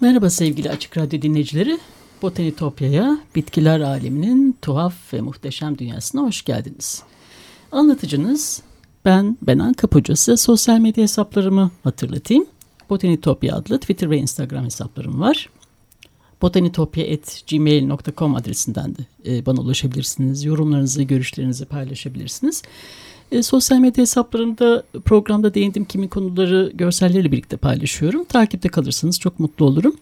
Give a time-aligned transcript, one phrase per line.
[0.00, 1.78] Merhaba sevgili Açık Radyo dinleyicileri.
[2.22, 7.02] Botanitopya'ya, bitkiler aleminin tuhaf ve muhteşem dünyasına hoş geldiniz.
[7.72, 8.62] Anlatıcınız
[9.04, 10.16] ben Benan Kapucu.
[10.16, 12.46] Size sosyal medya hesaplarımı hatırlatayım.
[12.90, 15.50] Botanitopya adlı Twitter ve Instagram hesaplarım var.
[16.42, 20.44] botanitopya.gmail.com adresinden de e, bana ulaşabilirsiniz.
[20.44, 22.62] Yorumlarınızı, görüşlerinizi paylaşabilirsiniz.
[23.32, 28.24] E, sosyal medya hesaplarımda programda değindiğim kimi konuları görsellerle birlikte paylaşıyorum.
[28.24, 29.96] Takipte kalırsanız çok mutlu olurum.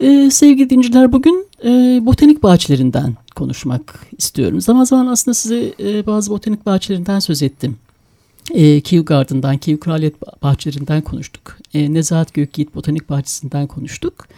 [0.00, 1.68] E, sevgili dinciler bugün e,
[2.06, 4.60] botanik bahçelerinden konuşmak istiyorum.
[4.60, 7.76] Zaman zaman aslında size e, bazı botanik bahçelerinden söz ettim.
[8.54, 11.58] E, Kew Garden'dan, Kew Kraliyet Bahçelerinden konuştuk.
[11.74, 14.28] E, Nezahat Gökyiğit Botanik Bahçesi'nden konuştuk.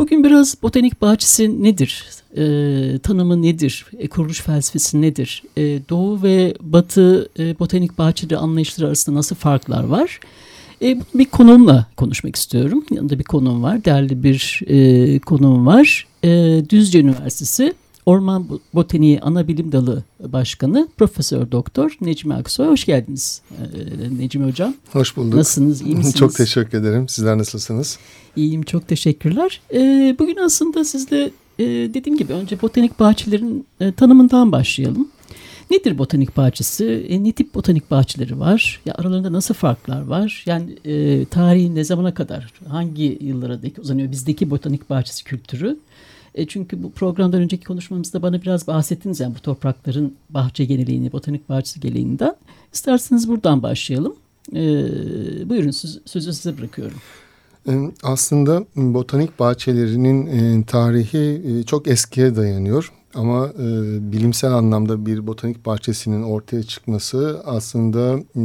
[0.00, 2.04] Bugün biraz botanik bahçesi nedir?
[2.36, 3.86] E, tanımı nedir?
[3.98, 5.42] E, kuruluş felsefesi nedir?
[5.56, 10.20] E, Doğu ve Batı e, botanik bahçeleri anlayışları arasında nasıl farklar var?
[10.82, 12.84] E, bir konumla konuşmak istiyorum.
[12.90, 13.84] Yanında bir konum var.
[13.84, 16.06] Değerli bir e, konum var.
[16.24, 17.74] E, Düzce Üniversitesi
[18.10, 22.66] Orman Botaniği Ana Bilim Dalı Başkanı Profesör Doktor Necmi Aksoy.
[22.66, 24.74] Hoş geldiniz ee, Necmi Hocam.
[24.92, 25.34] Hoş bulduk.
[25.34, 25.82] Nasılsınız?
[25.82, 26.16] İyi misiniz?
[26.16, 27.08] çok teşekkür ederim.
[27.08, 27.98] Sizler nasılsınız?
[28.36, 28.62] İyiyim.
[28.62, 29.60] Çok teşekkürler.
[29.74, 35.08] Ee, bugün aslında sizle e, dediğim gibi önce botanik bahçelerin e, tanımından başlayalım.
[35.70, 37.06] Nedir botanik bahçesi?
[37.08, 38.80] E, ne tip botanik bahçeleri var?
[38.86, 40.42] Ya aralarında nasıl farklar var?
[40.46, 45.76] Yani e, tarihi ne zamana kadar, hangi yıllara dek uzanıyor bizdeki botanik bahçesi kültürü?
[46.34, 51.80] E çünkü programdan önceki konuşmamızda bana biraz bahsettiniz yani bu toprakların bahçe geneliğini, botanik bahçesi
[51.80, 52.34] geleneğinden.
[52.72, 54.14] İsterseniz buradan başlayalım.
[54.52, 54.60] E,
[55.48, 56.98] buyurun söz, sözü size bırakıyorum.
[58.02, 62.92] Aslında botanik bahçelerinin e, tarihi e, çok eskiye dayanıyor.
[63.14, 63.66] Ama e,
[64.12, 68.42] bilimsel anlamda bir botanik bahçesinin ortaya çıkması aslında e,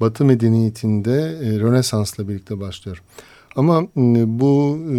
[0.00, 3.02] Batı medeniyetinde e, Rönesans'la birlikte başlıyor.
[3.56, 3.86] Ama
[4.26, 4.98] bu e,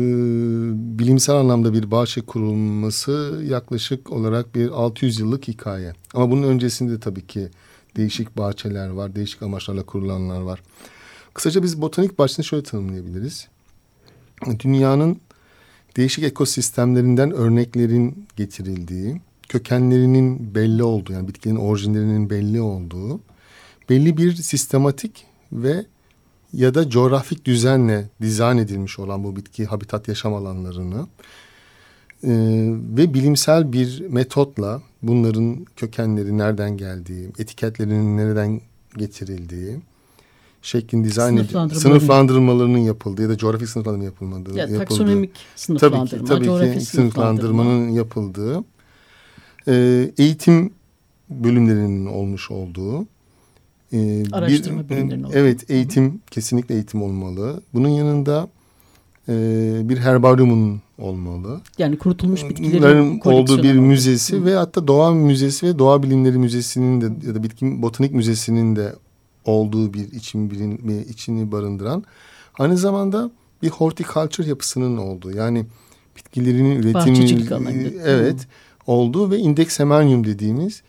[1.00, 5.94] bilimsel anlamda bir bahçe kurulması yaklaşık olarak bir 600 yıllık hikaye.
[6.14, 7.50] Ama bunun öncesinde tabii ki
[7.98, 10.62] değişik bahçeler var, değişik amaçlarla kurulanlar var.
[11.34, 13.48] Kısaca biz botanik bahçesini şöyle tanımlayabiliriz.
[14.60, 15.18] Dünyanın
[15.98, 23.20] değişik ekosistemlerinden örneklerin getirildiği, kökenlerinin belli olduğu yani bitkilerin orijinlerinin belli olduğu,
[23.90, 25.86] belli bir sistematik ve
[26.54, 31.08] ya da coğrafik düzenle dizayn edilmiş olan bu bitki habitat yaşam alanlarını
[32.24, 32.32] e,
[32.98, 38.62] ve bilimsel bir metotla bunların kökenleri nereden geldiği, etiketlerinin nereden
[38.98, 39.80] getirildiği,
[40.62, 44.80] şeklin dizayn edildiği, sınıflandırmalarının yapıldığı ya da coğrafik sınıflandırma yapılmadığı, ya, yapıldığı.
[44.80, 48.64] Taksonomik sınıflandırma, tabii ki, tabii ki sınıflandırmanın yapıldığı,
[49.68, 50.74] e, eğitim
[51.30, 53.08] bölümlerinin olmuş olduğu,
[53.94, 57.62] ee, Araştırma bir, bölümlerinin Evet eğitim kesinlikle eğitim olmalı.
[57.74, 58.50] Bunun yanında
[59.30, 59.34] e,
[59.90, 61.62] bir herbaryumun olmalı.
[61.78, 64.46] Yani kurutulmuş bitkilerin olduğu bir müzesi Hı.
[64.46, 68.96] ve hatta doğa müzesi ve doğa bilimleri müzesinin de ya da bitki botanik müzesinin de
[69.46, 72.04] olduğu bir için bilim, içini barındıran
[72.60, 73.32] aynı zamanda
[73.62, 75.66] bir horticulture yapısının olduğu yani
[76.18, 78.92] bitkilerinin üretimi evet Hı.
[78.92, 80.82] olduğu ve indeks semanium dediğimiz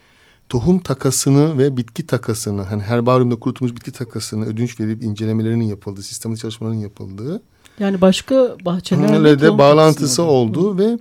[0.53, 6.43] tohum takasını ve bitki takasını hani herbaryumda kurutulmuş bitki takasını ödünç verip incelemelerinin yapıldığı, sistematik
[6.43, 7.43] çalışmaların yapıldığı.
[7.79, 10.99] Yani başka bahçelerle de bağlantısı olduğu ve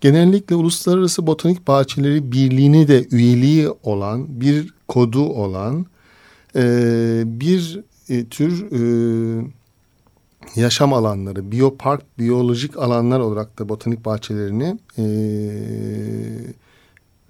[0.00, 5.86] genellikle Uluslararası Botanik Bahçeleri Birliği'ne de üyeliği olan bir kodu olan
[6.56, 6.62] e,
[7.26, 9.44] bir e, tür e,
[10.56, 15.04] yaşam alanları, biyopark, biyolojik alanlar olarak da botanik bahçelerini e,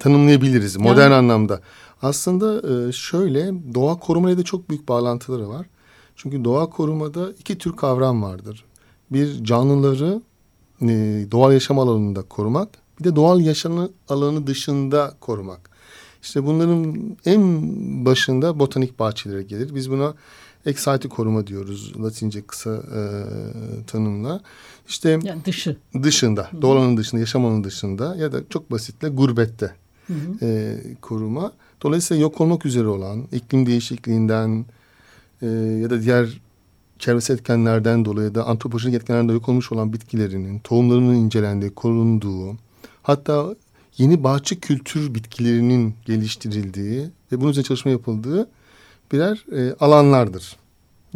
[0.01, 1.15] tanımlayabiliriz modern yani.
[1.15, 1.61] anlamda.
[2.03, 5.67] Aslında e, şöyle doğa korumayla da çok büyük bağlantıları var.
[6.17, 8.65] Çünkü doğa korumada iki tür kavram vardır.
[9.11, 10.23] Bir canlıları
[10.83, 10.87] e,
[11.31, 12.69] doğal yaşam alanında korumak,
[12.99, 15.71] bir de doğal yaşam alanı dışında korumak.
[16.23, 17.43] İşte bunların en
[18.05, 19.75] başında botanik bahçeleri gelir.
[19.75, 20.15] Biz buna
[20.67, 23.01] Exite koruma diyoruz Latince kısa e,
[23.87, 24.41] tanımla.
[24.89, 25.77] İşte yani dışı.
[26.03, 29.75] Dışında, doğal alanın dışında, yaşam alanının dışında ya da çok basitle gurbette
[30.15, 30.47] hı hı.
[30.47, 31.53] E, koruma.
[31.83, 34.65] Dolayısıyla yok olmak üzere olan iklim değişikliğinden
[35.43, 35.47] e,
[35.83, 36.41] ya da diğer
[36.99, 42.57] çevresel etkenlerden dolayı da antropolojik etkenlerden yok olmuş olan bitkilerinin, tohumlarının incelendiği, korunduğu,
[43.03, 43.55] hatta
[43.99, 48.49] yeni bahçe kültür bitkilerinin geliştirildiği ve bunun üzerine çalışma yapıldığı
[49.13, 50.57] birer e, alanlardır.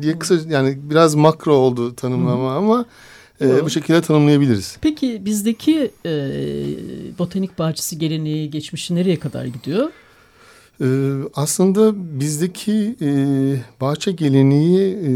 [0.02, 2.56] Diye kısa yani biraz makro oldu tanımlama Hı.
[2.56, 2.84] ama
[3.40, 4.76] e, bu şekilde tanımlayabiliriz.
[4.80, 6.10] Peki bizdeki e,
[7.18, 9.90] botanik bahçesi geleneği geçmişi nereye kadar gidiyor?
[10.80, 13.10] Ee, aslında bizdeki e,
[13.80, 15.12] bahçe geleneği e,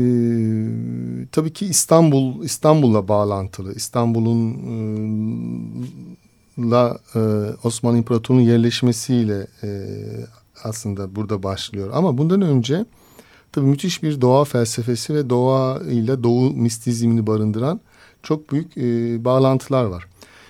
[1.33, 3.75] tabii ki İstanbul İstanbul'la bağlantılı.
[3.75, 4.69] İstanbul'un e,
[6.71, 7.21] la e,
[7.65, 9.69] Osmanlı İmparatorluğu'nun yerleşmesiyle e,
[10.65, 11.91] aslında burada başlıyor.
[11.93, 12.85] Ama bundan önce
[13.53, 17.81] tabii müthiş bir doğa felsefesi ve doğa ile doğu mistizmini barındıran
[18.29, 20.07] çok büyük e, bağlantılar var.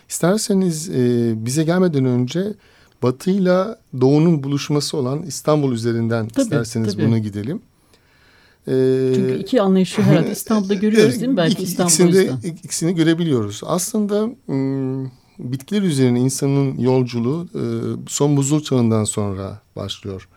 [0.08, 2.54] İsterseniz e, bize gelmeden önce
[3.02, 7.06] batıyla doğunun buluşması olan İstanbul üzerinden tabii, isterseniz tabii.
[7.06, 7.60] buna gidelim.
[8.68, 11.36] Ee, Çünkü iki anlayışı herhalde İstanbul'da görüyoruz değil mi?
[11.36, 12.22] Belki İstanbul'da.
[12.22, 13.60] İkisini, ikisini görebiliyoruz.
[13.66, 14.28] Aslında
[15.38, 17.62] bitkiler üzerine insanın yolculuğu e,
[18.08, 20.28] son buzul çağından sonra başlıyor.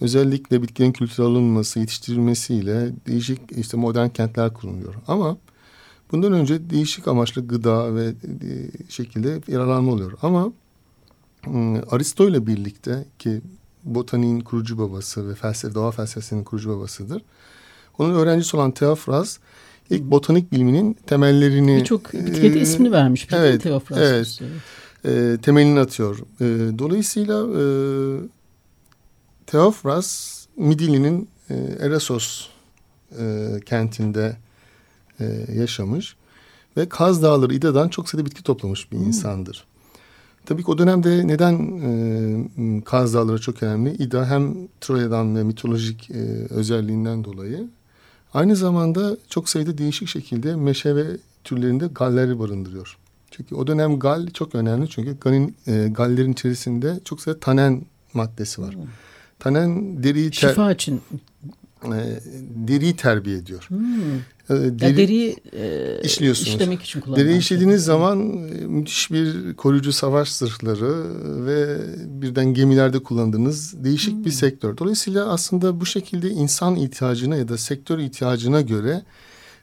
[0.00, 4.94] Özellikle bitkilerin kültüre alınması, yetiştirilmesiyle değişik işte modern kentler kuruluyor.
[5.08, 5.36] Ama
[6.14, 8.12] bundan önce değişik amaçlı gıda ve e,
[8.88, 10.12] şekilde yararlanma oluyor.
[10.22, 10.52] Ama
[11.90, 13.40] Aristo ile birlikte ki
[13.84, 17.22] botaniğin kurucu babası ve felsefe, doğa felsefesinin kurucu babasıdır.
[17.98, 19.38] Onun öğrencisi olan Theophras
[19.90, 21.76] ilk botanik biliminin temellerini...
[21.76, 23.28] Birçok etikete e, ismini vermiş.
[23.32, 23.98] Evet, Theophras.
[23.98, 24.40] Evet.
[25.04, 26.18] E, temelini atıyor.
[26.40, 27.62] E, dolayısıyla e,
[29.46, 32.48] Theophras Midilli'nin e, Eresos
[33.18, 34.36] e, kentinde
[35.20, 36.16] e, yaşamış
[36.76, 39.06] ve Kaz Dağları İda'dan çok sayıda bitki toplamış bir hmm.
[39.06, 39.64] insandır.
[40.46, 43.92] Tabii ki o dönemde neden e, Kaz Dağları çok önemli?
[43.92, 47.68] İda hem Troya'dan ve mitolojik e, özelliğinden dolayı
[48.34, 51.04] aynı zamanda çok sayıda değişik şekilde meşe ve
[51.44, 52.96] türlerinde galleri barındırıyor.
[53.30, 57.82] Çünkü o dönem gal çok önemli çünkü galin, e, gallerin içerisinde çok sayıda tanen
[58.14, 58.74] maddesi var.
[58.74, 58.82] Hmm.
[59.38, 60.30] Tanen deriyi...
[60.30, 61.00] Ter, Şifa için
[61.92, 62.20] e,
[62.68, 63.66] deriyi terbiye ediyor.
[63.68, 64.14] Hmm.
[64.50, 66.48] E, deri, ya deriyi e, işliyorsunuz.
[66.48, 67.24] işlemek için kullanılan.
[67.24, 67.86] Deriyi işlediğiniz şey.
[67.86, 71.04] zaman e, müthiş bir koruyucu savaş zırhları
[71.46, 71.78] ve
[72.22, 74.24] birden gemilerde kullandığınız değişik hmm.
[74.24, 74.78] bir sektör.
[74.78, 79.02] Dolayısıyla aslında bu şekilde insan ihtiyacına ya da sektör ihtiyacına göre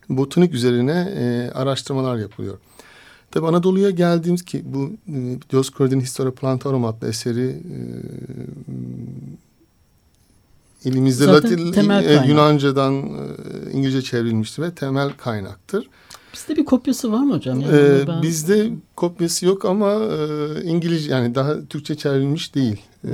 [0.10, 2.58] botanik üzerine e, araştırmalar yapılıyor.
[3.32, 7.78] Tabi Anadolu'ya geldiğimiz ki bu e, Dioscorid'in Historia Plantarum adlı eseri e,
[10.86, 15.89] elimizde Zaten Latin e, Yunanca'dan e, İngilizce çevrilmiştir ve temel kaynaktır.
[16.33, 17.62] Bizde bir kopyası var mı hocam?
[17.62, 18.22] Yani ee, ben...
[18.22, 22.81] Bizde kopyası yok ama e, İngilizce yani daha Türkçe çevrilmiş değil.
[23.04, 23.12] E,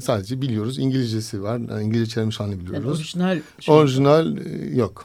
[0.00, 1.58] sadece biliyoruz İngilizcesi var.
[1.58, 2.84] Yani İngilizce çevrilmiş halini biliyoruz.
[2.84, 5.04] Yani orijinal şey orijinal e, yok.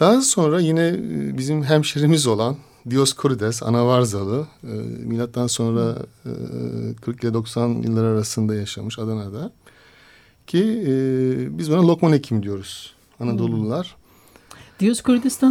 [0.00, 2.56] Daha sonra yine e, bizim hemşerimiz olan
[2.90, 4.72] Dioskorides Anavarzalı e,
[5.04, 5.96] milattan sonra
[6.26, 6.30] e,
[7.04, 9.52] 40 ile 90 yıllar arasında yaşamış Adana'da.
[10.46, 13.96] Ki e, biz buna Lokman Hekim diyoruz Anadolulular.
[13.96, 14.04] Hmm.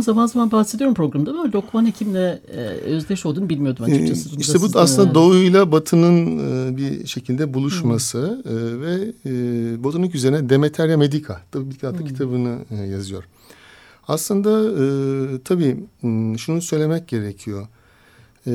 [0.02, 4.30] Zaman zaman bahsediyorum programda ama Lokman Hekim'le e, özdeş olduğunu bilmiyordum açıkçası.
[4.30, 5.16] Ee, işte bu aslında yani.
[5.16, 8.58] doğuyla batının e, bir şekilde buluşması hmm.
[8.58, 12.08] e, ve e, botanik üzerine Demeteria Medica tabii bir hmm.
[12.08, 13.24] kitabını e, yazıyor.
[14.08, 15.78] Aslında e, tabii
[16.38, 17.68] şunu söylemek gerekiyor.
[18.48, 18.54] E,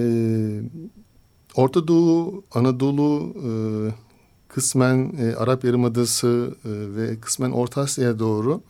[1.54, 3.50] Orta Doğu, Anadolu, e,
[4.48, 8.60] kısmen e, Arap Yarımadası e, ve kısmen Orta Asya'ya doğru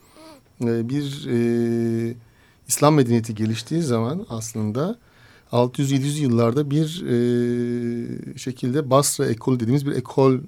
[0.64, 2.14] e, bir e,
[2.68, 4.98] İslam medeniyeti geliştiği zaman aslında
[5.52, 10.38] 600-700 yıllarda bir e, şekilde Basra ekol dediğimiz bir ekol e,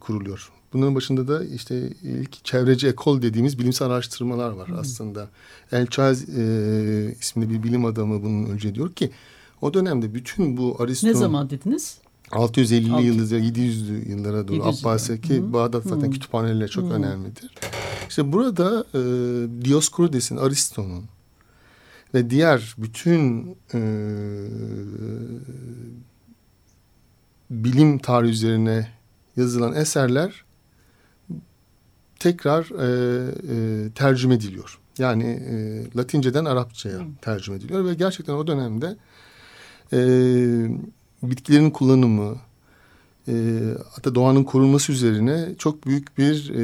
[0.00, 0.52] kuruluyor.
[0.72, 4.78] Bunların başında da işte ilk çevreci ekol dediğimiz bilimsel araştırmalar var hmm.
[4.78, 5.28] aslında.
[5.72, 9.10] El Chaz e, isimli bir bilim adamı bunun önce diyor ki
[9.60, 11.08] o dönemde bütün bu Aristo...
[11.08, 11.98] Ne zaman dediniz?
[12.32, 16.10] 650'li yıllara 700'lü yıllara doğru Abbasiye ki Bağdat zaten Hı.
[16.10, 16.94] kütüphaneleri çok Hı.
[16.94, 17.54] önemlidir.
[18.08, 19.00] İşte burada e,
[19.64, 21.04] Dioscorides'in, Aristo'nun
[22.14, 23.80] ve diğer bütün e,
[27.50, 28.88] bilim tarihi üzerine
[29.36, 30.44] yazılan eserler
[32.18, 33.30] tekrar e,
[33.86, 34.78] e, tercüme ediliyor.
[34.98, 38.96] Yani e, Latinceden Arapçaya tercüme ediliyor ve gerçekten o dönemde
[39.92, 39.98] e,
[41.22, 42.36] bitkilerin kullanımı,
[43.28, 43.34] e,
[43.90, 46.62] hatta doğanın korunması üzerine çok büyük bir e,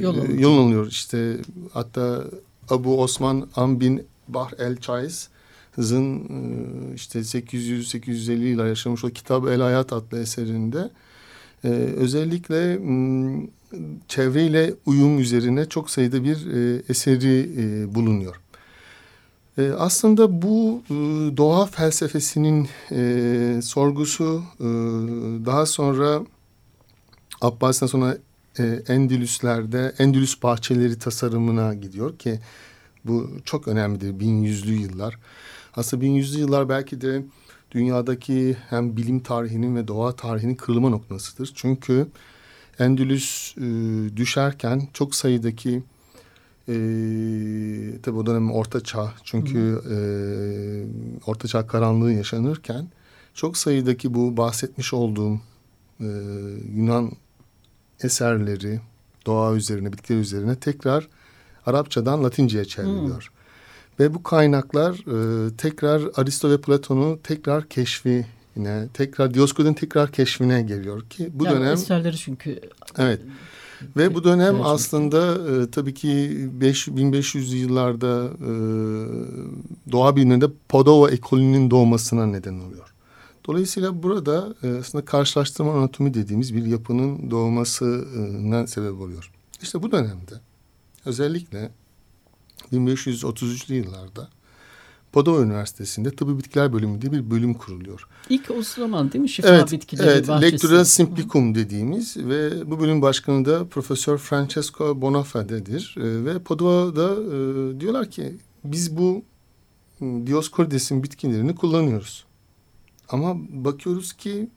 [0.00, 0.86] yol, e, yol alınıyor.
[0.86, 1.36] İşte
[1.72, 2.24] hatta
[2.70, 9.92] Abu Osman Ambin Bahr el Chaiz'ın e, işte 800-850 yıllar yaşamış o Kitab El Hayat
[9.92, 10.90] adlı eserinde
[11.64, 12.78] e, özellikle
[14.08, 18.40] çevreyle uyum üzerine çok sayıda bir e, eseri e, bulunuyor.
[19.58, 20.94] E, aslında bu e,
[21.36, 24.64] doğa felsefesinin e, sorgusu e,
[25.46, 26.22] daha sonra
[27.40, 28.18] Abbas'tan sonra
[28.58, 32.40] e, Endülüsler'de Endülüs bahçeleri tasarımına gidiyor ki
[33.04, 35.18] bu çok önemlidir bin yüzlü yıllar.
[35.76, 37.22] Aslında bin yüzlü yıllar belki de
[37.70, 41.52] dünyadaki hem bilim tarihinin ve doğa tarihinin kırılma noktasıdır.
[41.54, 42.06] Çünkü
[42.78, 43.62] Endülüs e,
[44.16, 45.82] düşerken çok sayıdaki
[46.68, 46.74] e,
[48.02, 49.96] tabi o dönem Orta Çağ çünkü e,
[51.26, 52.88] Orta Çağ karanlığı yaşanırken
[53.34, 55.40] çok sayıdaki bu bahsetmiş olduğum
[56.00, 56.06] e,
[56.74, 57.12] Yunan
[58.02, 58.80] eserleri
[59.26, 61.08] doğa üzerine, bitkiler üzerine tekrar
[61.66, 63.22] Arapçadan Latince'ye çevriliyor.
[63.22, 63.42] Hmm.
[64.00, 68.26] Ve bu kaynaklar e, tekrar Aristo ve Platon'u tekrar keşfi
[68.56, 72.60] yine tekrar Dioskud'un tekrar keşfine geliyor ki bu yani dönem eserleri çünkü
[72.98, 73.20] evet
[73.96, 78.52] ve bu dönem aslında e, tabii ki 5, 1500'lü yıllarda e,
[79.92, 82.94] doğa bilimlerinde Padova ekolünün doğmasına neden oluyor.
[83.46, 89.30] Dolayısıyla burada e, aslında karşılaştırma anatomi dediğimiz bir yapının doğmasına sebep oluyor.
[89.62, 90.34] İşte bu dönemde
[91.06, 91.70] özellikle
[92.72, 94.28] 1533'lü yıllarda
[95.12, 98.08] Padova Üniversitesi'nde Tıbbi Bitkiler Bölümü diye bir bölüm kuruluyor.
[98.28, 99.28] İlk o zaman değil mi?
[99.28, 100.52] Şifa evet, bitkileri evet, bahçesi.
[100.52, 105.96] Lectura Simplicum dediğimiz ve bu bölüm başkanı da Profesör Francesco Bonafade'dir.
[105.98, 109.22] E, ve Padova'da e, diyorlar ki biz bu
[110.00, 112.24] Dioscorides'in bitkilerini kullanıyoruz.
[113.08, 114.48] Ama bakıyoruz ki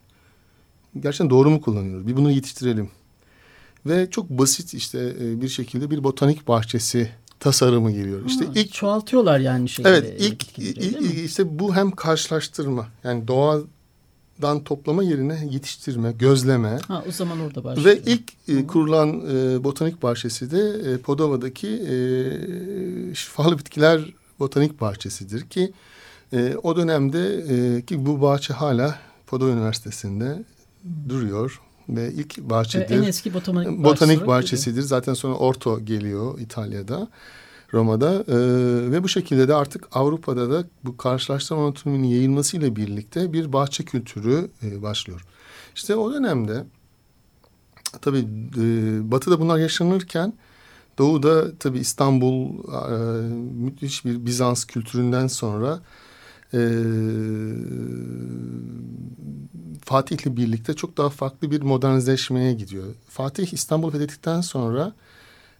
[0.99, 2.07] gerçekten doğru mu kullanıyoruz?
[2.07, 2.89] Bir bunu yetiştirelim.
[3.85, 7.09] Ve çok basit işte e, bir şekilde bir botanik bahçesi
[7.39, 8.25] tasarımı geliyor.
[8.27, 9.93] İşte ha, ilk çoğaltıyorlar yani şeyleri.
[9.93, 16.79] Evet, ilk, ilk işte bu hem karşılaştırma yani doğadan toplama yerine yetiştirme, gözleme.
[16.87, 17.87] Ha, o zaman orada başlıyor.
[17.87, 25.41] Ve ilk e, kurulan e, botanik bahçesi de e, Podova'daki e, şifalı bitkiler botanik bahçesidir
[25.41, 25.73] ki
[26.33, 30.43] e, o dönemde e, ki bu bahçe hala Podova Üniversitesi'nde
[31.09, 32.97] duruyor ve ilk bahçedir.
[32.97, 34.81] En eski botanik, botanik bahçesidir.
[34.81, 37.07] Zaten sonra Orto geliyor İtalya'da.
[37.73, 38.35] Roma'da e,
[38.91, 44.49] ve bu şekilde de artık Avrupa'da da bu karşılaştırma anatominin yayılmasıyla birlikte bir bahçe kültürü
[44.63, 45.25] e, başlıyor.
[45.75, 46.65] İşte o dönemde
[48.01, 48.27] tabii
[48.57, 50.33] e, Batı'da bunlar yaşanırken
[50.97, 52.97] Doğu'da tabii İstanbul e,
[53.65, 55.79] müthiş bir Bizans kültüründen sonra
[56.53, 56.59] e,
[59.85, 62.85] Fatih'le birlikte çok daha farklı bir modernleşmeye gidiyor.
[63.09, 64.93] Fatih İstanbul fethettikten sonra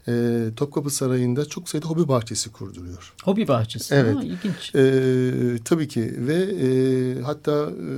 [0.07, 3.13] e, Topkapı Sarayı'nda çok sayıda hobi bahçesi kurduruyor.
[3.23, 3.95] Hobi bahçesi.
[3.95, 4.15] Evet.
[4.15, 4.75] Ha, ilginç.
[4.75, 7.91] E, tabii ki ve e, hatta e,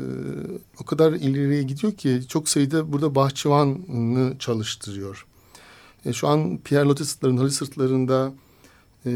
[0.82, 5.26] o kadar ileriye gidiyor ki çok sayıda burada bahçıvanı çalıştırıyor.
[6.06, 8.34] E, şu an Pierre Loti sırtlarında, Halı sırtlarında
[9.08, 9.12] e,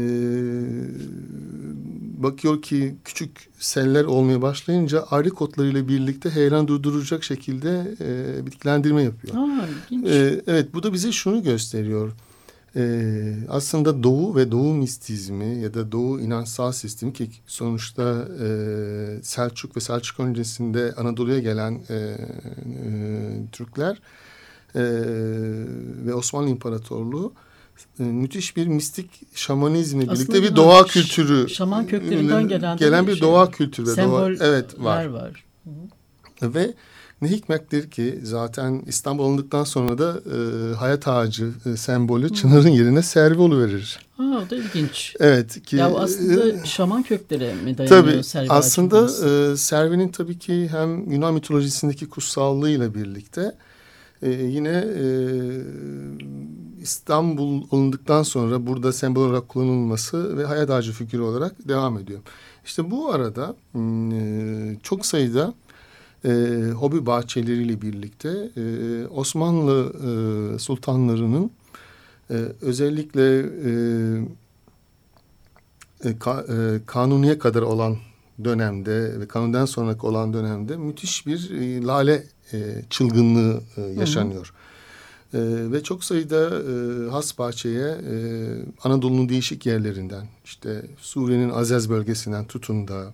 [2.22, 9.34] bakıyor ki küçük seller olmaya başlayınca ayrı kotlarıyla birlikte heyelan durduracak şekilde e, bitkilendirme yapıyor.
[9.36, 9.66] Aa,
[10.06, 12.12] e, evet bu da bize şunu gösteriyor.
[12.76, 18.48] E, aslında Doğu ve Doğu mistizmi ya da Doğu inançsal sistemi ki sonuçta e,
[19.22, 22.16] Selçuk ve Selçuk öncesinde Anadolu'ya gelen e, e,
[23.52, 24.00] Türkler
[24.74, 24.82] e,
[26.06, 27.32] ve Osmanlı İmparatorluğu
[27.98, 33.50] müthiş bir mistik şamanizmle birlikte bir doğa kültürü şaman köklerinden gelen gelen bir şey, doğa
[33.50, 35.06] kültürü doğa evet var.
[35.06, 35.44] var.
[36.42, 36.74] Ve
[37.22, 42.34] ne hikmettir ki zaten İstanbul alındıktan sonra da e, hayat ağacı e, sembolü Hı.
[42.34, 43.98] Çınar'ın yerine servi verir.
[44.16, 45.16] Ha o da ilginç.
[45.20, 49.04] Evet ki ya aslında e, şaman köklere mi dayanıyor tabii, servi Aslında
[49.52, 53.54] e, servinin tabii ki hem Yunan mitolojisindeki kutsallığıyla birlikte
[54.22, 55.06] e, yine e,
[56.82, 62.20] İstanbul alındıktan sonra burada sembol olarak kullanılması ve hayat ağacı fikri olarak devam ediyor.
[62.64, 65.54] İşte bu arada hmm, e, çok sayıda
[66.24, 66.30] e,
[66.76, 69.92] hobi bahçeleriyle birlikte e, Osmanlı
[70.54, 71.50] e, sultanlarının
[72.30, 73.70] e, özellikle e,
[76.04, 77.96] e, ka, e, kanuniye kadar olan
[78.44, 82.58] dönemde ve kanundan sonraki olan dönemde müthiş bir e, lale e,
[82.90, 84.46] çılgınlığı e, yaşanıyor.
[84.46, 84.62] Hı hı.
[85.34, 88.14] E, ve çok sayıda e, has bahçeye e,
[88.84, 93.12] Anadolu'nun değişik yerlerinden işte Suriye'nin Azez bölgesinden tutun da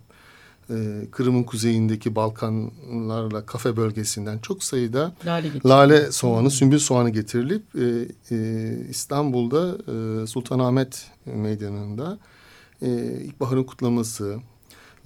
[0.71, 8.09] e, Kırım'ın kuzeyindeki Balkanlarla kafe bölgesinden çok sayıda lale, lale soğanı, sümbül soğanı getirilip e,
[8.31, 9.77] e, İstanbul'da
[10.23, 12.19] e, Sultanahmet Meydanı'nda
[12.83, 14.39] e, ilkbaharın kutlaması,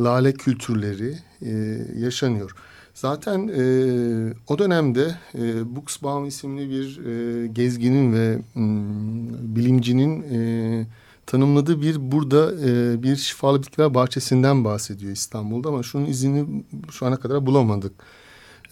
[0.00, 1.50] lale kültürleri e,
[1.98, 2.54] yaşanıyor.
[2.94, 10.86] Zaten e, o dönemde e, Buxbaum isimli bir e, gezginin ve m, bilimcinin e,
[11.26, 17.16] tanımladığı bir burada e, bir şifalı bitkiler bahçesinden bahsediyor İstanbul'da ama şunun izini şu ana
[17.16, 17.92] kadar bulamadık.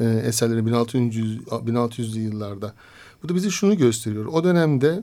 [0.01, 2.75] E, eserleri 1600 1600'lü yıllarda.
[3.23, 4.27] Bu da bize şunu gösteriyor.
[4.27, 5.03] O dönemde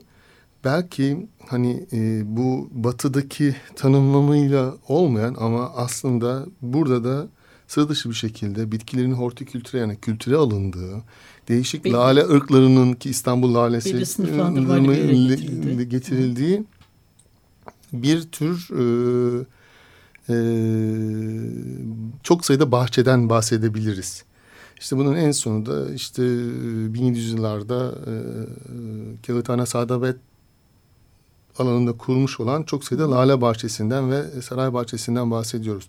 [0.64, 7.28] belki hani e, bu batıdaki tanımlamayla olmayan ama aslında burada da
[7.66, 11.02] sıra dışı bir şekilde bitkilerin hortikültüre yani kültüre alındığı,
[11.48, 11.92] değişik Belli.
[11.92, 16.64] lale ırklarının ki İstanbul lalesi getirildiği, getirildiği
[17.92, 19.44] bir tür e,
[20.30, 20.36] e,
[22.22, 24.24] çok sayıda bahçeden bahsedebiliriz.
[24.80, 30.16] İşte bunun en sonu da işte 1700'lerde e, Kağıthane Sadabet
[31.60, 35.88] alanında kurulmuş olan çok sayıda lale bahçesinden ve saray bahçesinden bahsediyoruz.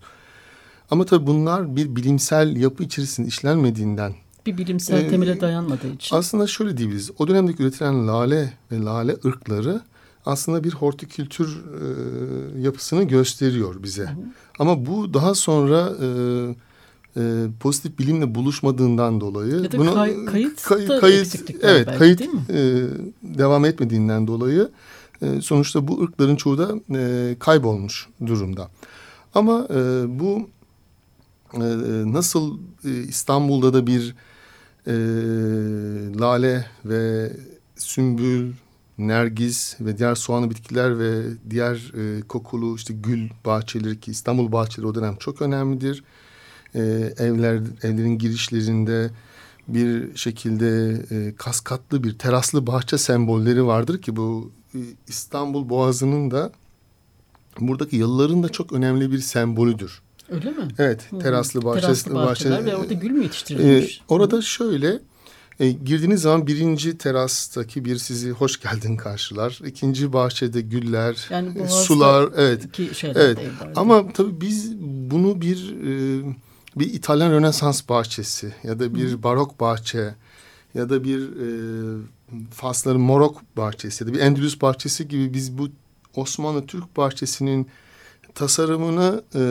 [0.92, 4.14] Ama tabii bunlar bir bilimsel yapı içerisinde işlenmediğinden
[4.46, 6.16] bir bilimsel e, temele dayanmadığı için.
[6.16, 7.12] Aslında şöyle diyebiliriz.
[7.20, 9.82] O dönemde üretilen lale ve lale ırkları
[10.26, 14.04] aslında bir hortikültür e, yapısını gösteriyor bize.
[14.04, 14.16] Hı hı.
[14.60, 16.08] Ama bu daha sonra e,
[17.18, 22.22] e, pozitif bilimle buluşmadığından dolayı ya da bunu kay, kayıt kay, kayıt evet belki, kayıt
[22.50, 22.88] e,
[23.24, 24.70] devam etmediğinden dolayı
[25.22, 28.70] e, sonuçta bu ırkların çoğu da e, kaybolmuş durumda.
[29.36, 30.50] Ama e, bu
[31.54, 31.60] e,
[32.14, 34.16] nasıl e, İstanbul'da da bir
[34.88, 34.94] e,
[36.20, 37.34] lale ve
[37.76, 38.54] sümbül
[38.98, 44.88] nergis ve diğer soğanlı bitkiler ve diğer e, kokulu işte gül bahçeleri ki İstanbul bahçeleri
[44.88, 46.04] o dönem çok önemlidir.
[46.76, 46.80] E,
[47.18, 49.10] evler evlerin girişlerinde
[49.68, 54.59] bir şekilde e, kaskatlı bir teraslı bahçe sembolleri vardır ki bu e,
[55.08, 56.52] İstanbul Boğazı'nın da
[57.60, 60.02] buradaki yalıların da çok önemli bir sembolüdür.
[60.30, 60.68] Öyle mi?
[60.78, 63.98] Evet, teraslı bahçe, teraslı bahçeler bahçe, ve orada gül mü yetiştirilmiş?
[63.98, 65.00] E, orada şöyle
[65.60, 69.60] e, girdiğiniz zaman birinci terastaki bir sizi hoş geldin karşılar.
[69.66, 72.64] İkinci bahçede güller, yani e, sular, evet.
[73.04, 73.38] Evet.
[73.76, 76.24] Ama tabii biz bunu bir e,
[76.76, 79.24] bir İtalyan Rönesans bahçesi ya da bir Hı.
[79.24, 80.16] barok bahçe
[80.74, 81.48] ya da bir e,
[82.52, 85.70] Fasların Morok bahçesi ya da bir Endülüs bahçesi gibi biz bu
[86.16, 87.68] Osmanlı Türk bahçesinin
[88.36, 89.42] tasarımını e,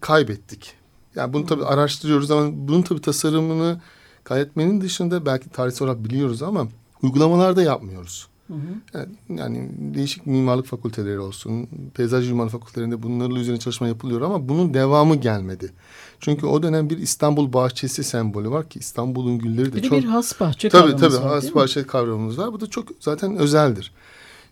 [0.00, 0.74] kaybettik.
[1.14, 3.80] Yani bunu tabii araştırıyoruz ama bunun tabii tasarımını
[4.24, 6.68] kaydetmenin dışında belki tarihsel olarak biliyoruz ama
[7.02, 8.28] uygulamalarda yapmıyoruz.
[8.48, 8.58] Hı hı.
[8.94, 14.74] Yani, yani değişik mimarlık fakülteleri olsun, peyzaj mimarlık fakültelerinde bunlarla üzerine çalışma yapılıyor ama bunun
[14.74, 15.72] devamı gelmedi.
[16.20, 19.98] Çünkü o dönem bir İstanbul bahçesi sembolü var ki İstanbul'un gülleri de bir çok...
[19.98, 22.52] Bir has bahçe tabii, kavramımız tabii, var has bahçe kavramımız var.
[22.52, 23.92] Bu da çok zaten özeldir.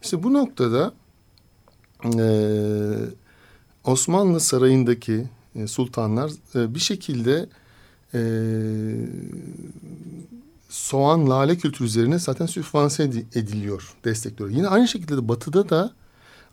[0.03, 0.93] İşte bu noktada
[2.05, 2.27] e,
[3.85, 7.47] Osmanlı Sarayı'ndaki e, sultanlar e, bir şekilde
[8.15, 8.21] e,
[10.69, 14.51] soğan lale kültürü üzerine zaten sübvanse ediliyor, destekliyor.
[14.51, 15.93] Yine aynı şekilde de batıda da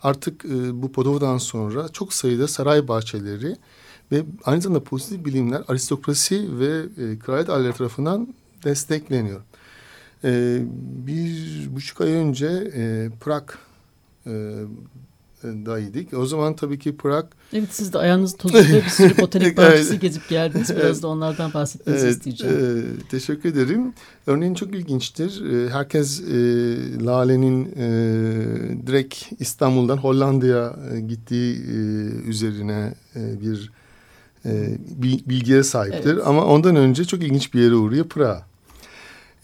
[0.04, 3.56] artık e, bu Podova'dan sonra çok sayıda saray bahçeleri
[4.12, 9.42] ve aynı zamanda pozitif bilimler aristokrasi ve e, kraliyet aileleri tarafından destekleniyor.
[10.24, 10.62] E,
[11.08, 13.44] bir buçuk ay önce e, Prag
[14.28, 14.64] e,
[15.44, 16.14] dayıydık.
[16.14, 17.26] O zaman tabii ki Prag...
[17.54, 20.02] Evet siz de ayağınız tozuyla bir sürü botanik bahçesi evet.
[20.02, 20.70] gezip geldiniz.
[20.76, 22.56] Biraz da onlardan bahsetmenizi evet, isteyeceğim.
[22.56, 23.94] E, teşekkür ederim.
[24.28, 25.46] Örneğin çok ilginçtir.
[25.46, 26.36] E, herkes e,
[27.06, 27.88] Lale'nin e,
[28.88, 31.78] direkt İstanbul'dan Hollanda'ya e, gittiği e,
[32.28, 33.72] üzerine e, bir
[34.46, 34.78] e,
[35.30, 36.14] bilgiye sahiptir.
[36.14, 36.24] Evet.
[36.28, 38.53] Ama ondan önce çok ilginç bir yere uğruyor Prag.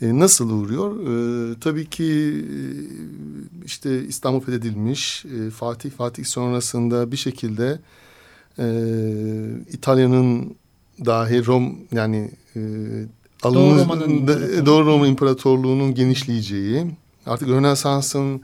[0.01, 0.91] E, nasıl uğruyor?
[1.51, 2.59] E, tabii ki e,
[3.65, 5.25] işte İstanbul fethedilmiş.
[5.25, 7.79] E, Fatih Fatih sonrasında bir şekilde
[8.59, 8.65] e,
[9.71, 10.55] İtalya'nın
[11.05, 12.59] dahi Rom yani e,
[13.43, 14.27] Doğu Roma'nın
[14.65, 16.85] Doğu Roma İmparatorluğu'nun genişleyeceği
[17.25, 18.41] artık Rönesans'ın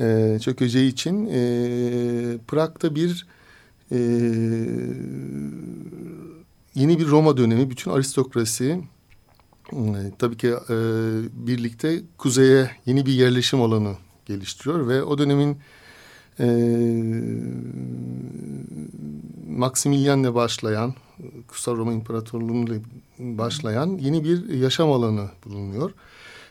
[0.00, 1.38] e, çökeceği için e,
[2.48, 3.26] Prag'da bir
[3.92, 3.98] e,
[6.74, 8.80] yeni bir Roma dönemi bütün aristokrasi
[10.18, 10.76] tabii ki e,
[11.32, 15.58] birlikte kuzeye yeni bir yerleşim alanı geliştiriyor ve o dönemin
[16.40, 16.46] e,
[19.48, 20.94] Maximilian'le başlayan
[21.48, 22.80] Kutsal Roma İmparatorluğu'yla
[23.18, 25.92] başlayan yeni bir yaşam alanı bulunuyor.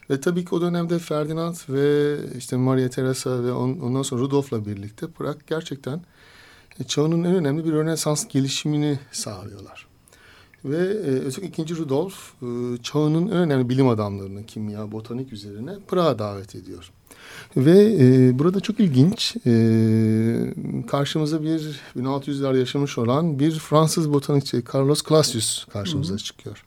[0.09, 4.65] Ve tabii ki o dönemde Ferdinand ve işte Maria Teresa ve on, ondan sonra Rudolf'la
[4.65, 6.01] birlikte Prag gerçekten
[6.79, 9.87] e, çağının en önemli bir Rönesans gelişimini sağlıyorlar.
[10.65, 12.47] Ve e, özellikle ikinci Rudolf e,
[12.83, 16.91] çağının en önemli bilim adamlarını kimya, botanik üzerine Prag'a davet ediyor.
[17.57, 19.51] Ve e, burada çok ilginç e,
[20.87, 26.23] karşımıza bir 1600'lerde yaşamış olan bir Fransız botanikçi Carlos Clasius karşımıza Hı -hı.
[26.23, 26.65] çıkıyor.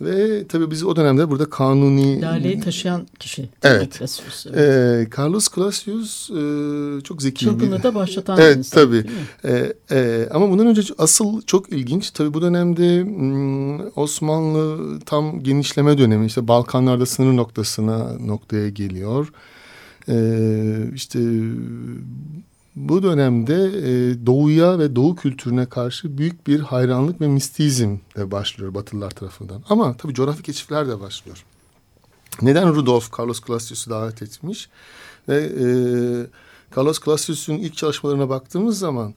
[0.00, 2.22] Ve tabii biz o dönemde burada kanuni...
[2.22, 3.48] Lale'yi taşıyan kişi.
[3.62, 3.98] Evet.
[3.98, 4.58] Clasius, evet.
[4.58, 7.44] Ee, Carlos Clasius e, çok zeki.
[7.44, 8.80] Çılgınlığı da başlatan evet, insan.
[8.80, 9.06] Tabii.
[9.44, 12.10] Ee, e, ama bundan önce asıl çok ilginç.
[12.10, 16.26] Tabii bu dönemde hmm, Osmanlı tam genişleme dönemi.
[16.26, 19.32] işte Balkanlarda sınır noktasına noktaya geliyor.
[20.08, 21.18] Ee, işte
[22.76, 28.74] bu dönemde e, doğuya ve doğu kültürüne karşı büyük bir hayranlık ve mistizm de başlıyor
[28.74, 29.62] Batılılar tarafından.
[29.68, 31.44] Ama tabii coğrafi keşifler de başlıyor.
[32.42, 34.68] Neden Rudolf Carlos Clasius'u davet etmiş?
[35.28, 35.66] Ve e,
[36.76, 39.14] Carlos Clasius'un ilk çalışmalarına baktığımız zaman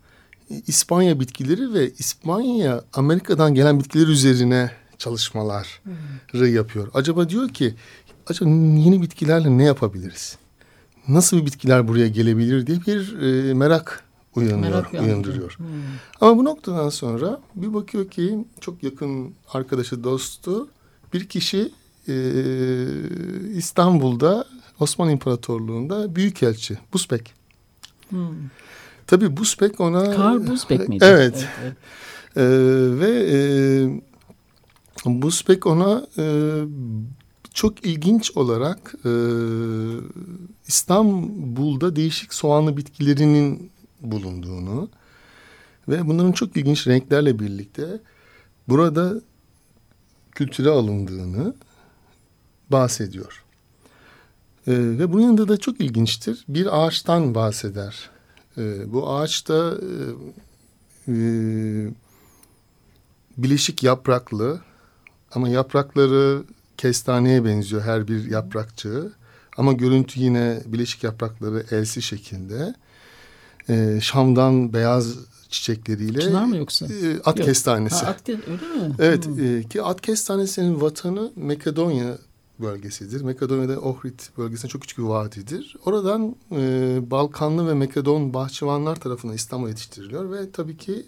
[0.52, 5.68] e, İspanya bitkileri ve İspanya Amerika'dan gelen bitkiler üzerine çalışmaları
[6.34, 6.54] hmm.
[6.56, 6.88] yapıyor.
[6.94, 7.76] Acaba diyor ki
[8.28, 10.38] acaba yeni bitkilerle ne yapabiliriz?
[11.10, 14.04] Nasıl bir bitkiler buraya gelebilir diye bir e, merak
[14.36, 15.58] uyanıyor, merak uyandırıyor.
[15.58, 15.66] Hmm.
[16.22, 20.68] Ama bu noktadan sonra bir bakıyor ki çok yakın arkadaşı, dostu
[21.14, 21.72] bir kişi
[22.08, 22.16] e,
[23.56, 24.46] İstanbul'da
[24.80, 27.34] Osmanlı İmparatorluğu'nda büyükelçi Busbek.
[28.10, 28.28] Hmm.
[29.08, 30.16] Tabii Busbek ona...
[30.16, 31.06] Karl Busbek miydi?
[31.08, 31.36] Evet.
[31.36, 31.74] evet, evet.
[32.36, 32.44] E,
[33.00, 33.40] ve e,
[35.06, 36.24] Busbek ona e,
[37.54, 39.12] çok ilginç olarak e,
[40.68, 44.90] İstanbul'da değişik soğanlı bitkilerinin bulunduğunu
[45.88, 48.00] ve bunların çok ilginç renklerle birlikte
[48.68, 49.22] burada
[50.32, 51.54] kültüre alındığını
[52.70, 53.44] bahsediyor.
[54.68, 56.46] E, ve bunun yanında da çok ilginçtir.
[56.48, 58.10] Bir ağaçtan bahseder.
[58.58, 59.74] E, bu ağaçta
[61.08, 61.16] e, e,
[63.38, 64.62] bileşik yapraklı
[65.32, 66.44] ama yaprakları
[66.80, 69.12] kestaneye benziyor her bir yaprakçığı.
[69.58, 72.76] Ama görüntü yine bileşik yaprakları elsi şekilde.
[73.70, 75.16] Ee, Şam'dan beyaz
[75.50, 76.20] çiçekleriyle.
[76.20, 76.86] Çınar mı yoksa?
[76.86, 77.48] E, at Yok.
[77.48, 78.06] kestanesi.
[78.06, 78.42] Ha, at, öyle
[78.88, 78.96] mi?
[79.00, 79.58] Evet hmm.
[79.58, 82.18] e, ki at kestanesinin vatanı Makedonya
[82.60, 83.22] bölgesidir.
[83.22, 85.76] Makedonya'da Ohrid bölgesinde çok küçük bir vadidir.
[85.86, 86.58] Oradan e,
[87.12, 91.06] Balkanlı ve Makedon bahçıvanlar tarafından İstanbul'a yetiştiriliyor ve tabii ki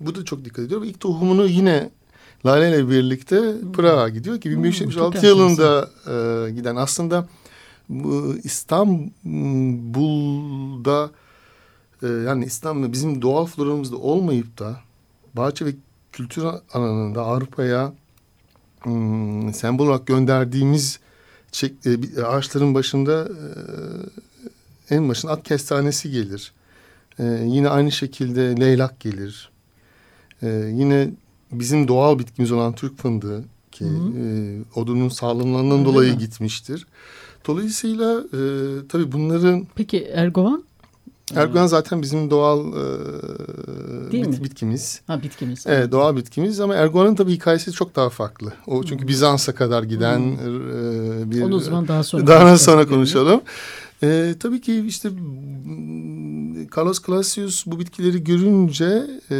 [0.00, 0.84] bu da çok dikkat ediyor.
[0.84, 1.90] İlk tohumunu yine
[2.46, 3.72] Lale ile birlikte hmm.
[3.72, 7.28] Prag'a gidiyor ki 1576 hmm, yılında e, giden aslında
[7.88, 9.10] bu İstanbul'da
[12.02, 14.80] e, yani İstanbul'da bizim doğal floramızda olmayıp da
[15.34, 15.70] bahçe ve
[16.12, 17.92] kültür alanında Avrupa'ya
[18.82, 21.00] hmm, sembol olarak gönderdiğimiz
[21.52, 23.28] çek, e, ağaçların başında
[24.90, 26.52] e, en başında at kestanesi gelir.
[27.18, 29.50] E, yine aynı şekilde leylak gelir.
[30.42, 31.10] E, yine
[31.52, 34.24] bizim doğal bitkimiz olan Türk fındığı ki e,
[34.80, 36.18] odunun sağlamlığından dolayı mi?
[36.18, 36.86] gitmiştir.
[37.46, 38.40] Dolayısıyla e,
[38.88, 39.66] tabii bunların...
[39.74, 40.64] Peki Ergovan?
[41.34, 42.82] Ergovan zaten bizim doğal e,
[44.12, 44.44] Değil bit, mi?
[44.44, 45.00] bitkimiz.
[45.06, 45.66] Ha bitkimiz.
[45.66, 48.52] Evet doğal bitkimiz ama Ergovan'ın tabii hikayesi çok daha farklı.
[48.66, 49.08] O çünkü hmm.
[49.08, 51.22] Bizans'a kadar giden hmm.
[51.22, 51.42] e, bir...
[51.42, 53.40] Onu zaman daha sonra Daha sonra konuşalım.
[54.02, 55.10] E, tabii ki işte
[56.76, 59.36] Carlos Clasius bu bitkileri görünce e,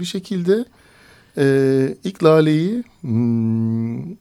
[0.00, 0.64] bir şekilde
[1.38, 4.16] e, ilk laleyi hmm,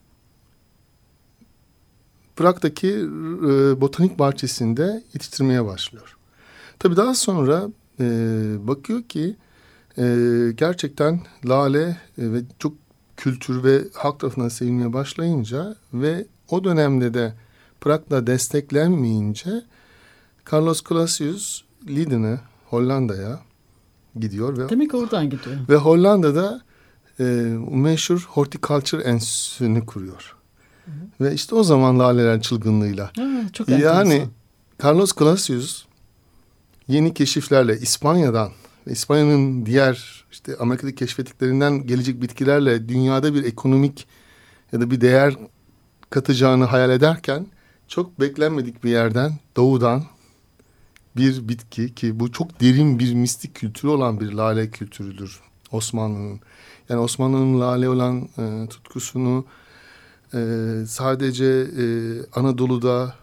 [2.36, 6.18] Prag'daki e, botanik bahçesinde yetiştirmeye başlıyor.
[6.80, 7.68] Tabii daha sonra
[8.00, 8.06] e,
[8.68, 9.36] bakıyor ki
[9.98, 10.04] e,
[10.58, 12.74] gerçekten lale e, ve çok
[13.18, 17.34] kültür ve halk tarafından sevilmeye başlayınca ve o dönemde de
[17.82, 19.62] Prag'da desteklenmeyince
[20.52, 23.40] Carlos Clasius Leiden'e Hollanda'ya
[24.20, 25.56] gidiyor ve Demek oradan gidiyor.
[25.70, 26.67] Ve Hollanda'da
[27.20, 27.24] e,
[27.70, 30.36] meşhur Horticulture Enstitüsü'nü kuruyor.
[30.86, 31.26] Hı hı.
[31.26, 33.12] Ve işte o zaman laleler çılgınlığıyla.
[33.18, 34.30] Ha, çok yani enteresan.
[34.84, 35.86] Carlos Clasius
[36.88, 38.52] yeni keşiflerle İspanya'dan
[38.86, 44.08] İspanya'nın diğer işte Amerika'daki keşfettiklerinden gelecek bitkilerle dünyada bir ekonomik
[44.72, 45.36] ya da bir değer
[46.10, 47.48] katacağını hayal ederken
[47.88, 50.04] çok beklenmedik bir yerden doğudan
[51.16, 55.40] bir bitki ki bu çok derin bir mistik kültürü olan bir lale kültürüdür
[55.72, 56.40] Osmanlı'nın.
[56.90, 59.46] Yani Osmanlı'nın lale olan e, tutkusunu
[60.34, 60.40] e,
[60.88, 61.86] sadece e,
[62.40, 63.16] Anadolu'da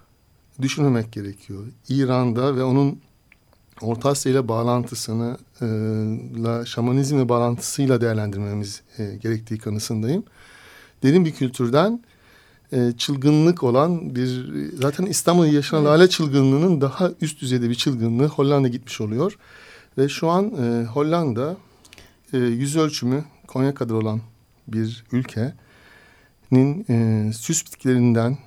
[0.62, 1.66] düşünmemek gerekiyor.
[1.88, 2.98] İran'da ve onun
[3.80, 5.66] Orta Asya ile bağlantısını, e,
[6.42, 10.24] la, şamanizmle bağlantısıyla değerlendirmemiz e, gerektiği kanısındayım.
[11.02, 12.02] Derin bir kültürden
[12.72, 14.46] e, çılgınlık olan bir
[14.80, 15.92] zaten İstanbul'da yaşanan evet.
[15.92, 19.38] lale çılgınlığının daha üst düzeyde bir çılgınlığı Hollanda gitmiş oluyor.
[19.98, 21.56] Ve şu an e, Hollanda
[22.32, 24.20] e, yüz ölçümü Konya kadar olan
[24.68, 28.38] bir ülkenin e, süs bitkilerinden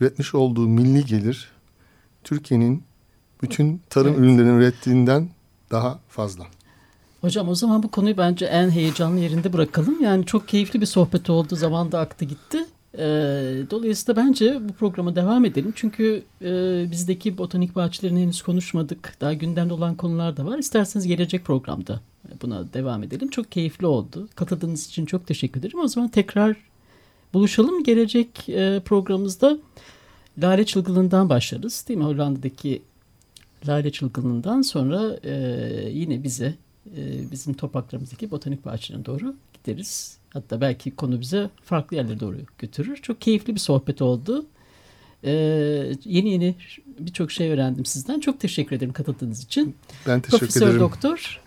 [0.00, 1.52] üretmiş olduğu milli gelir
[2.24, 2.82] Türkiye'nin
[3.42, 4.18] bütün tarım evet.
[4.18, 5.28] ürünlerini ürettiğinden
[5.70, 6.44] daha fazla.
[7.20, 10.02] Hocam o zaman bu konuyu bence en heyecanlı yerinde bırakalım.
[10.02, 11.56] Yani çok keyifli bir sohbet oldu.
[11.56, 12.58] Zaman da aktı gitti.
[12.94, 13.04] E,
[13.70, 15.72] dolayısıyla bence bu programa devam edelim.
[15.76, 16.50] Çünkü e,
[16.90, 19.14] bizdeki botanik bahçelerini henüz konuşmadık.
[19.20, 20.58] Daha gündemde olan konular da var.
[20.58, 22.00] İsterseniz gelecek programda
[22.42, 23.28] buna devam edelim.
[23.28, 24.28] Çok keyifli oldu.
[24.34, 25.78] Katıldığınız için çok teşekkür ederim.
[25.78, 26.56] O zaman tekrar
[27.34, 27.84] buluşalım.
[27.84, 29.58] Gelecek e, programımızda
[30.42, 31.84] lale çılgınlığından başlarız.
[31.88, 32.04] Değil mi?
[32.04, 32.82] Hollanda'daki
[33.68, 35.32] lale çılgınlığından sonra e,
[35.92, 36.54] yine bize
[36.96, 40.18] e, bizim topraklarımızdaki botanik bahçelerine doğru gideriz.
[40.30, 42.96] Hatta belki konu bize farklı yerlere doğru götürür.
[42.96, 44.46] Çok keyifli bir sohbet oldu.
[45.24, 46.54] Ee, yeni yeni
[46.98, 48.20] birçok şey öğrendim sizden.
[48.20, 49.76] Çok teşekkür ederim katıldığınız için.
[50.06, 50.80] Ben teşekkür Profesör ederim.
[50.80, 51.40] Doktor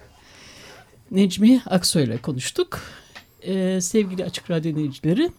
[1.11, 2.81] Necmi Aksoy ile konuştuk.
[3.41, 5.31] Ee, sevgili Açık Radyo dinleyicileri,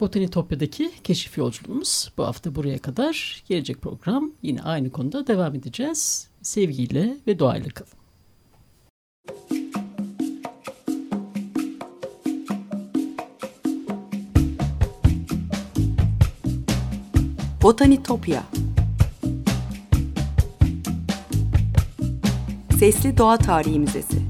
[0.00, 3.44] Botanitopya'daki keşif yolculuğumuz bu hafta buraya kadar.
[3.48, 6.28] Gelecek program yine aynı konuda devam edeceğiz.
[6.42, 7.90] Sevgiyle ve doğayla kalın.
[17.62, 18.44] Botanitopya
[22.78, 24.29] Sesli Doğa Tarihi Müzesi